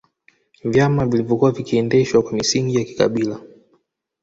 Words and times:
Vyama 0.63 1.05
vilivyokuwa 1.05 1.51
vikiendeshwa 1.51 2.21
kwa 2.21 2.33
misingi 2.33 2.75
ya 2.77 2.83
kikabila 2.83 3.39